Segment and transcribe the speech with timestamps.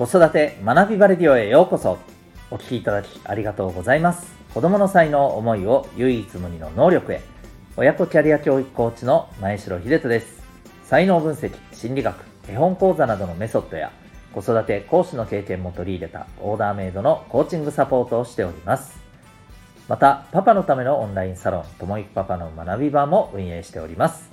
[0.00, 1.98] 子育て学びバレディオへようこそ。
[2.50, 4.32] お聞きいただきありがとうございます。
[4.54, 7.20] 子供の才能思いを唯一無二の能力へ。
[7.76, 10.42] 親子キャリア教育コーチの前城秀人です。
[10.84, 12.16] 才能分析心理学
[12.48, 13.92] 絵本講座などのメソッドや
[14.32, 18.98] 子育て講師の経験も取り入れたオーダーメイドのコーチングサポートをしております。
[19.86, 24.30] またパパのためのオンラインサロンともいくパパの学び場も運営しております。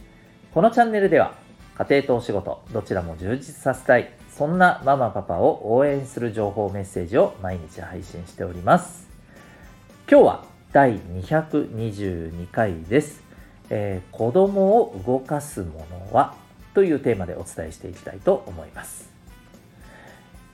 [0.54, 1.34] このチャンネルでは
[1.78, 4.17] 家庭とお仕事どちらも充実させたい。
[4.38, 9.10] そんなママパパを応援する情報メッセージを毎日配信しております。
[10.08, 13.24] 今日は第222回です。
[13.72, 16.36] えー、子供を動かすものは
[16.76, 19.10] というテーマでお伝えしていきたいと思います。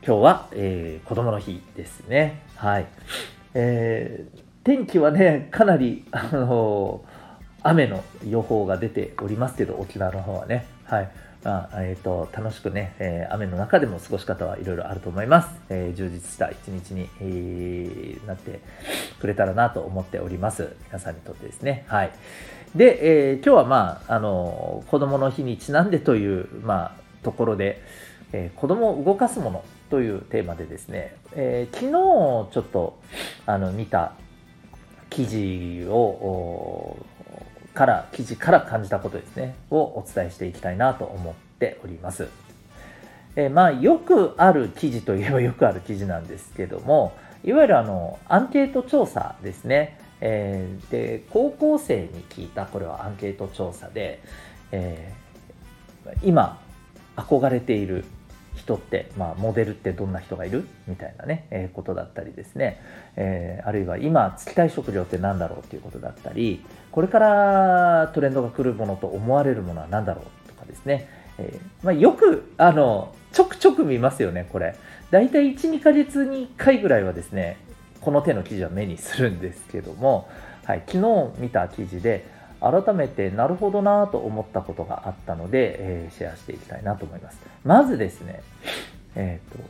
[0.08, 2.42] 今日は、えー、子供の日ですね。
[2.56, 2.88] はい。
[3.54, 10.68] えー、天気はね、かなり、あのー、雨の予報が出ておりますけど、沖縄の方はね。
[10.86, 11.12] はい。
[11.44, 15.50] まあえーと、楽しくね、えー、雨の中でも過ごし方はいろいろあると思います。
[15.70, 18.62] えー、充実した一日に、えー、なって
[19.20, 20.76] くれたらなと思っております。
[20.88, 21.84] 皆さんにとってですね。
[21.88, 22.12] はい。
[22.76, 27.82] で、えー、今日はまあ、あの、子供の日にちなんでという、まあ、ところで、
[28.32, 31.92] えー、子供を動かすものというテーマでですね、えー、昨日
[32.54, 33.00] ちょっと
[33.45, 34.14] あの見た
[35.10, 36.98] 記事を
[37.73, 42.28] から記事から感じたことですねをお伝えしていきたいなと思っております。
[43.36, 54.20] えまあよくある記事といえば よくある記事なんですけどもいわゆるあのアンケート調査ですね、えー、で高校生に聞いたこれはアンケート調査で、
[54.72, 56.59] えー、今
[57.16, 58.05] 憧れている
[58.55, 60.67] 人って、まあ、モデルってどんな人がいる？
[60.88, 62.80] みたいなね、えー、ことだったりですね、
[63.16, 74.76] えー、あるいは今つきたい職業って何だろうっていうことだったりこれからトレンドが来るものと思われるものは何だろうとかですね、えー、まあ、よくあのちょくちょく見ますよねこれ
[75.12, 77.58] 大体12ヶ月に1回ぐらいはですね
[78.02, 80.27] この手の記事は目にするんですけども、
[80.66, 82.26] はい、昨日見た記事で
[82.64, 87.38] 改めてなるほどなと思ったことがあったので、えー、シェアしていきたいなと思います。
[87.65, 88.42] まずですね、
[89.15, 89.64] えっ、ー、と、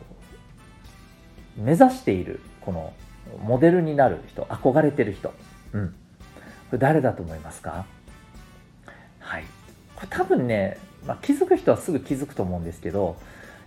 [1.58, 2.94] 目指している、この、
[3.44, 5.34] モデルになる人、憧れてる人、
[5.74, 5.96] うん。
[6.78, 7.86] 誰だと思いますか？
[9.20, 9.44] はい。
[9.96, 13.18] これ多分ね、まあ、気づく人はすぐ気づくと思うんですけど、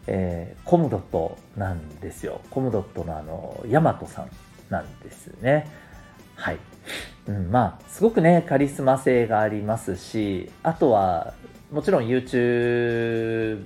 [0.06, 2.40] えー、コムドットなんですよ。
[2.50, 4.30] コムドットのあの、ヤマトさん
[4.70, 5.70] なんですね。
[6.34, 6.58] はい。
[7.26, 11.34] うん、まあ、すごくね、カリスマ性がありますし、あとは、
[11.72, 13.64] もちろん YouTube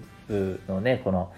[0.69, 1.33] のね、この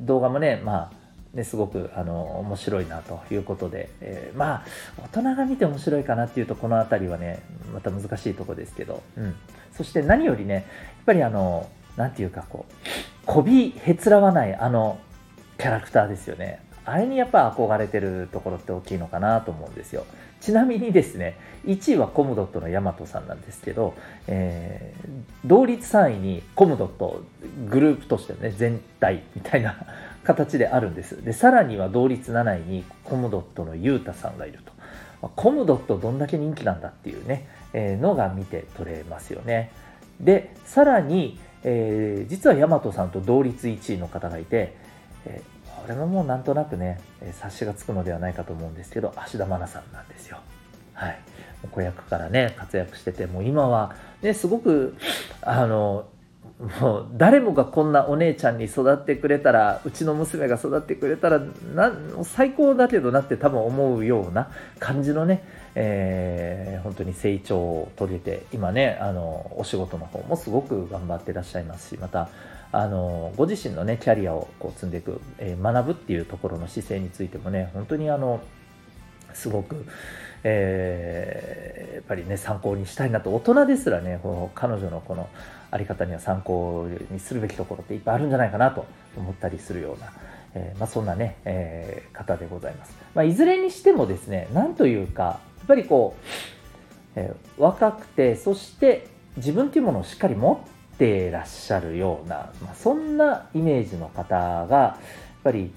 [0.00, 0.99] 動画もね、まあ、
[1.34, 4.64] ね、すごくあの面白いなということで、えー、ま
[4.98, 7.40] あ大人が見て面白いかなっていうとこの辺りはね
[7.72, 9.36] また難しいとこですけど、うん、
[9.76, 10.64] そして何よりねやっ
[11.06, 12.74] ぱりあの何て言うかこう
[13.26, 14.98] こびへつらわないあの
[15.58, 20.06] キャラクターですよねあれにやっぱ憧れてるところって大きいのかなと思うんですよ。
[20.40, 21.36] ちなみにですね、
[21.66, 23.94] 1位はコムドットのヤマトさんなんですけど、
[24.26, 25.08] えー、
[25.44, 27.22] 同率3位にコムドット
[27.68, 29.86] グループとしてね、全体みたいな
[30.34, 31.24] 形であるんです。
[31.24, 35.28] で、さらには同率7位にコムドットのユータさんがいると。
[35.36, 39.70] コムドットどんだけ人気なんだっていうね、えー、のが見て取れますよね。
[40.20, 44.74] で、さらに、えー、実はヤマトさんと同率1位の方がいて、
[45.26, 50.38] えーこれももうなんとなくね、え察しがつくのではないかと思うんですけど、芦田愛菜さんなんですよ。
[50.92, 51.18] はい。
[51.70, 54.94] 子役からね、活躍してて、もう今は、ね、すごく、
[55.40, 56.04] あの、
[56.60, 61.40] もう誰もがこんなお姉ちゃんに育ってくれたらうちの娘が育ってくれたら
[61.74, 61.90] な
[62.22, 65.42] 最高だけどなって多分思うような感じのね、
[65.74, 72.28] えー、本当に成長を遂げて今ねあのお仕事の方もすごく頑張ってらっしゃいますしまた
[72.72, 78.42] あのご自身のねキャリアをこう積んでいく、えー、学ぶっていうところの姿勢についてもね本当にあの
[79.32, 79.86] すごく、
[80.44, 83.34] えー、やっぱりね参考にしたいなと。
[83.34, 85.30] 大人ですらねこの彼女のこの
[85.70, 88.86] あり方には参考にするべきところっていっぱいあるんじゃないかなと
[89.16, 90.12] 思ったりするような、
[90.54, 99.06] えー、まあ、そんなね、えー、方でございます、まあ、いずれにしてもですねなんというかやっぱりこう、え若くてそして
[99.36, 105.72] 自分というものをしっかり持っててらっしゃるような、まあ、そんなイメージの方がやっぱり、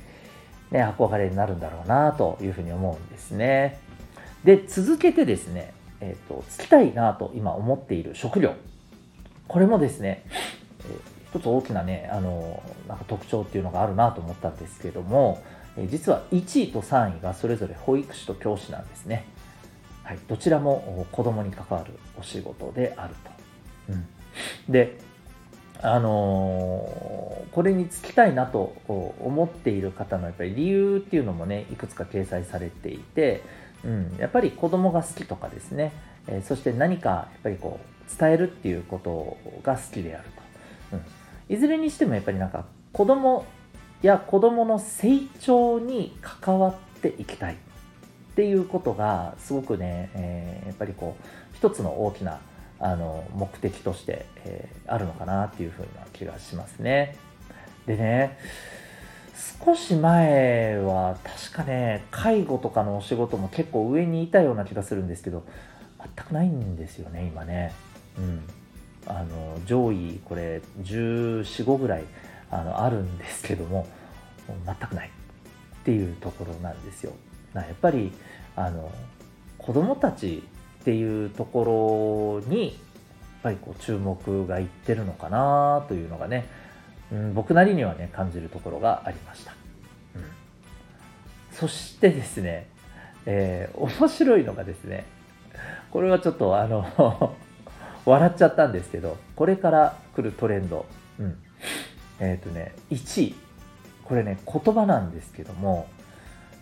[0.69, 3.79] ね、憧れになるんだろうなというふうに思うんですね。
[4.43, 8.53] で続けてですね、えーと、つきたいなと今思っている食料
[9.47, 10.25] これもですね、
[11.29, 15.43] 一つ大きなねあのなんか特徴っていうのがあるなと思ったんですけども、
[15.89, 19.25] 実は1位と3位がそれぞれ保育士と教師なんですね。
[20.03, 23.31] はい、どちらも子供に関わるお仕事であると。
[23.89, 24.05] うん、
[24.69, 24.97] で
[25.81, 33.43] あのこれにつきたいなと思っている方のやっぱり理由っていうのもねいくつか掲載されていて、
[33.83, 35.91] うん、やっぱり子供が好きとかですね、
[36.27, 40.23] え、そして何かやっぱりこう伝えるっていうことが好きである
[40.91, 43.45] と、うん、いずれにしてもやっぱりなんか子供
[44.01, 47.57] や子供の成長に関わっていきたいっ
[48.35, 52.39] ていうことがすごくね、えー、やっぱりこう一つの大きな
[52.79, 57.15] あの目的として、えー、あるのかなっていうふうな気がしますね。
[57.85, 58.37] でね、
[59.63, 65.43] 少し前は確かね、介護とかのお仕事も結構上にいたような気がするんですけど、
[66.15, 67.73] 全くないんですよね、今ね。
[68.17, 68.41] うん。
[69.05, 72.03] あの、上位これ14、5ぐらい
[72.49, 73.87] あのあるんですけども、
[74.65, 77.13] 全くないっていうところなんですよ。
[77.53, 78.11] やっぱり、
[78.55, 78.91] あの、
[79.57, 80.43] 子供たち
[80.81, 82.73] っていうところにやっ
[83.43, 86.45] ぱりこう注目がいってるのかなというのがね、
[87.11, 89.53] うん、僕なりにはね感じるところがありました、
[90.15, 90.23] うん、
[91.51, 92.67] そしてですね、
[93.25, 95.05] えー、面白いのがですね
[95.93, 97.35] これはちょっとあの
[98.03, 100.87] 笑っちゃったんですけどこれから来るトレンド、
[101.19, 101.37] うん、
[102.19, 103.35] えっ、ー、とね1位。
[104.03, 105.87] これね言葉なんですけども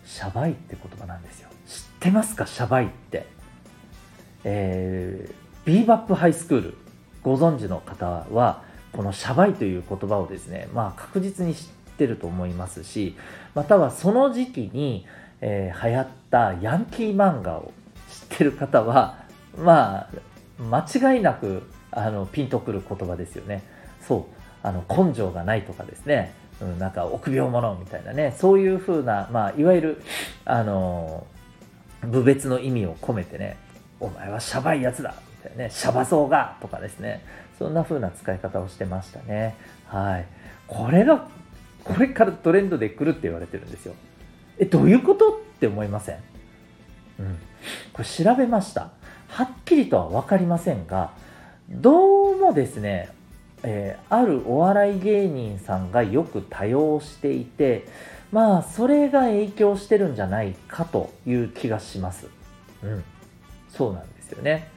[0.06, 1.50] シャバいって言葉なんですよ。
[1.66, 2.46] 知ってますか？
[2.46, 3.26] シャバいって。
[4.44, 5.34] えー、
[5.66, 6.78] ビーバップハイスクール。
[7.24, 11.68] ご存知の方はこのシャバいという言葉をですね、まあ、確実に知っ
[11.98, 13.16] てると思いますし
[13.54, 15.06] またはその時期に、
[15.40, 17.72] えー、流行ったヤンキー漫画を
[18.34, 19.18] ってる方は
[19.58, 20.10] まあ
[20.64, 23.64] 間違いなくあのピンとくる言葉ですよね
[24.08, 30.02] そうあの根性がないとかですね、うん、なんか臆病者みたいなねそういう風な、まあ、いわゆる
[30.46, 31.26] あの
[32.04, 33.58] 部別の意味を込めてね
[34.00, 37.24] お前はシャバいやつだみたいなね、シャバそうがとかですね、
[37.58, 39.56] そんな風な使い方をしてましたね。
[39.88, 40.26] はい。
[40.68, 41.28] これが、
[41.84, 43.96] これからトレンドで来るって言われてるんですよ。
[44.60, 46.18] え、どういうことって思いません？
[47.20, 47.38] うん。
[47.94, 48.92] これ調べました。
[49.28, 51.12] はっきりとは分かりませんが、
[51.70, 53.10] どうもですね、
[53.64, 57.88] えー、あるお笑い芸人さんがよく多用していて、
[58.32, 62.28] まあ、それが影響してるんじゃないかという気がします。
[62.84, 63.04] うん。
[63.70, 64.70] そうなんですよね。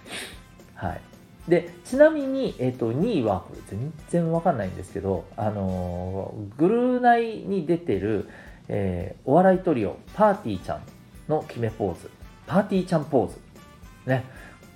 [0.74, 1.00] はい。
[1.48, 8.28] で、ちなみに、えっ、ー、と、2位は、これ全然わかんないんですけど、あのー、グルー内に出てる、
[8.68, 10.82] えー、お笑いトリオ、パーティーちゃん
[11.28, 12.10] の決めポーズ。
[12.46, 13.38] パーティーちゃんポーズ。
[14.06, 14.24] ね。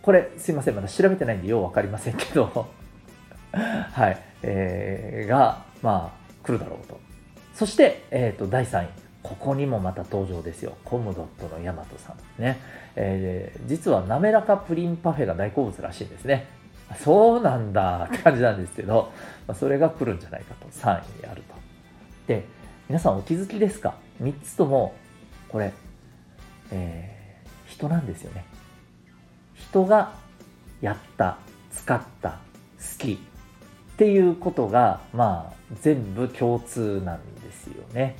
[0.03, 0.75] これ、すいません。
[0.75, 2.69] まだ調べてないんで、ようわかりませんけど、
[3.53, 4.19] はい。
[4.43, 7.01] えー、が、まあ、来るだろうと。
[7.55, 8.89] そして、えっ、ー、と、第3位。
[9.23, 10.75] ここにもまた登場ですよ。
[10.85, 12.43] コムドットのヤマトさん。
[12.43, 12.59] ね。
[12.97, 16.47] えー、実は滑らかプリンパフェが大好物らしいんですね。
[16.97, 19.13] そうなんだって感じなんですけど、
[19.47, 21.55] まあ、それが来るんじゃないかと、3位にあると。
[22.27, 22.45] で、
[22.89, 24.95] 皆さんお気づきですか ?3 つとも、
[25.51, 25.73] これ、
[26.71, 27.18] えー、
[27.79, 28.45] 人なんですよね。
[29.55, 30.13] 人が
[30.81, 31.39] やった、
[31.73, 32.37] 使った、好
[32.99, 33.17] きっ
[33.97, 38.17] ていうことが、まあ、全部共通なんですよね。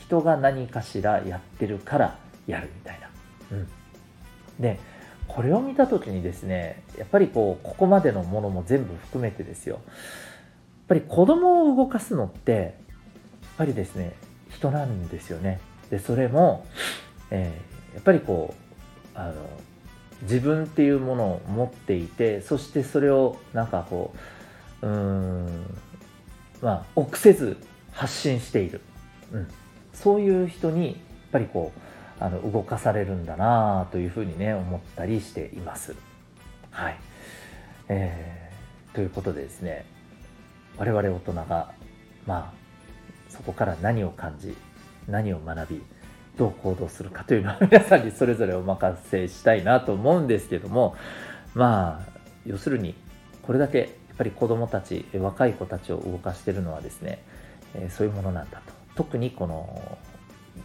[0.00, 3.08] 人が何かしらやってるからやるみたいな。
[3.52, 3.68] うん。
[4.60, 4.78] で
[5.26, 9.84] これを見た時にですねやっぱりこうここまでのものも全部含めてですよやっ
[10.88, 12.72] ぱり子供を動かすのってやっ
[13.56, 14.12] ぱりですね
[14.50, 16.66] 人なんですよねでそれも、
[17.30, 18.69] えー、やっぱりこう
[19.14, 19.34] あの
[20.22, 24.14] 自分っていうものを持っていてそしてそれをなんかこ
[24.82, 25.46] ううん
[26.60, 27.56] まあ臆せず
[27.92, 28.80] 発信している、
[29.32, 29.48] うん、
[29.92, 30.96] そういう人にやっ
[31.32, 31.80] ぱりこう
[32.22, 35.94] あの動かされるんだなというふうにね思ったりしています。
[36.70, 36.96] はい、
[37.88, 39.86] えー、ということでですね
[40.76, 41.72] 我々大人が
[42.26, 42.60] まあ
[43.30, 44.56] そこから何を感じ
[45.08, 45.82] 何を学び
[46.40, 50.96] どう行動するかというのは皆さんにそれぞれお任せしたいなと思うんですけども
[51.52, 52.94] まあ要するに
[53.42, 57.22] これだけやっぱり子どもたち若い子たちを動かしてるのはですね、
[57.74, 59.98] え、そういうものなんだと特にこの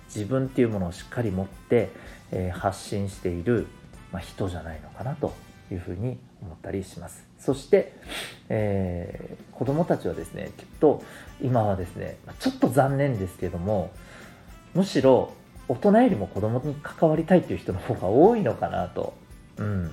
[0.08, 1.89] 自分っていうものをしっかり持って、
[2.32, 3.67] え、発信している、
[4.12, 5.34] ま、人じゃないのかなと
[5.72, 7.25] いうふうに思ったりします。
[7.39, 7.94] そして、
[8.50, 11.03] えー、子供たちはですね、きっと
[11.41, 13.91] 今はですね、ちょっと残念ですけども、
[14.74, 15.32] むしろ
[15.67, 19.13] 大人よりも子供に関わりたいという人の方が多いのかなと、
[19.57, 19.91] うん、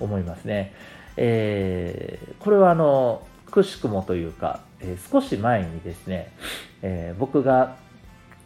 [0.00, 0.74] 思いますね。
[1.16, 6.32] えー、これはあの、くしくもというか、えー、少し前にですね、
[6.82, 7.76] えー、僕が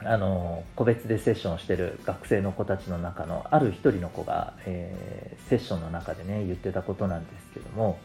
[0.04, 7.99] あの個別でセッションをしてる学生の子たちの中のある一人の子が、えー、セッションの中でね言ってたことなんですけども、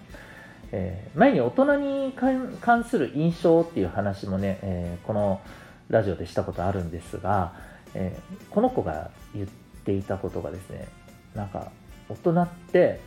[0.72, 5.42] えー、前に大人に関する印象っていう話もね、えー、この
[5.90, 7.54] ラジオでしたことあるんですが、
[7.96, 9.48] えー、この子が言っ
[9.86, 10.88] ていたことがですね
[11.36, 11.72] なんか
[12.10, 13.00] 大人って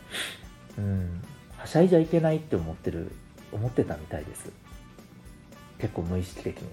[0.77, 1.21] うん
[1.57, 3.11] はしゃいじゃいけないって思ってる
[3.51, 4.51] 思ってたみたいです。
[5.79, 6.67] 結構無意識的に。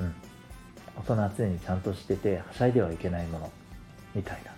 [0.00, 0.14] うん。
[0.96, 3.50] 大人は常にちゃんとしててはしゃいではいけないもの
[4.14, 4.52] みたいな。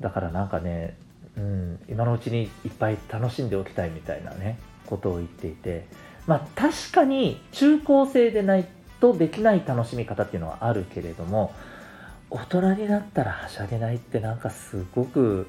[0.00, 0.96] だからなんかね、
[1.36, 5.86] うん、今のうちにいっぱい楽しんでおきたいみたいなねことを言っていて
[6.26, 8.66] まあ確かに中高生でない
[9.04, 11.52] とできない楽しみ方っていうのはあるけれども
[12.30, 15.46] 大人になったらはしゃげないってなんかすごく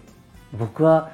[0.51, 1.11] 僕は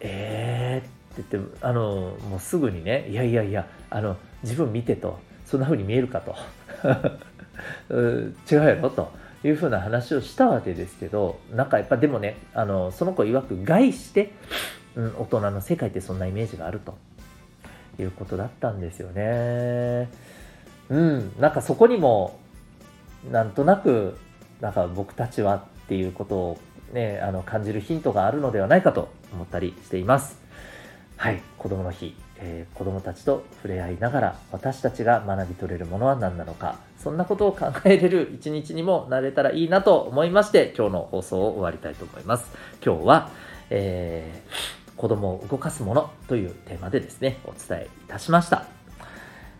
[0.00, 6.36] えーって言ってあのもうすぐにねいやいやいやあの自分見てとそんな風に見えるかと。
[7.88, 9.12] 違うやろと
[9.44, 14.32] いうふうな話をしたわけですけどなんかやっぱでもねあのその子曰く害して、
[14.96, 16.98] うん、大人の世界ってそんなイメージがあると
[17.98, 20.10] いうことだったんですよね。
[20.90, 21.32] うん。
[21.38, 22.38] なんかそこにも
[23.30, 24.16] なんとなく
[24.60, 26.58] なんか僕たちはっていうことを
[26.92, 30.38] ねあの感じるヒントがあるのではないかと思ったりしています。
[31.16, 31.40] はい。
[31.58, 42.50] 子供の日えー、子供たちと触れ合いながら私たちが学び取れるものは何なのかそんなことを考えれる 一日にもなれたらいいなと思いまして今日の放送を終わりたいと思います。
[42.84, 43.30] 今日は、
[43.70, 48.83] えー、子供を動かすものというテーマでですねお伝えいたしました。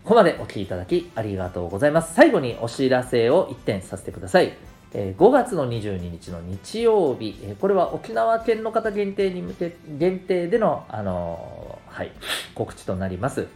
[0.05, 2.13] ここまでお聴きいただきありがとうございます。
[2.13, 4.53] 最後にお知らせを1点させてください。
[4.93, 12.13] 5月の22日の日曜日、これは沖縄県の方限定に向け、限定での、あのはい、
[12.55, 13.47] 告知となります。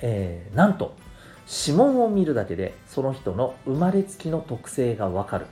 [0.00, 0.94] えー、なんと、
[1.66, 5.46] 指紋を見るだけでその人の生まれつきの特性がわかる。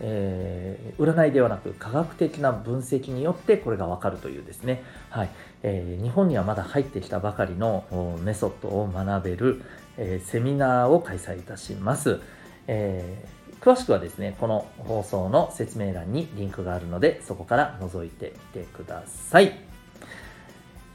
[0.00, 5.30] えー、占いではなく科学的な分析によってこれがわかるというですね、はい。
[5.62, 7.84] え、日本にはまだ入ってきたばかりの
[8.22, 9.62] メソッドを学べる、
[9.96, 12.20] え、セミナーを開催いたします。
[12.66, 13.24] え
[13.62, 19.52] 詳しくはですね、この放送の説明欄にリンクがあるので、そこから覗いてみてください。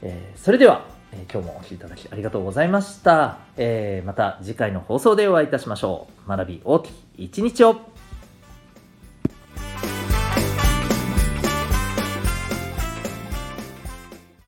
[0.02, 3.38] え、それでは、え、今日もお聴きいただきありがとうございました。
[3.56, 6.28] え、また次回の放送でお会いいたしましょう。
[6.28, 7.80] 学び大きい一日を